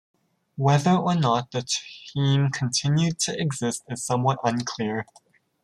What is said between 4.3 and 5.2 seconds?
unclear.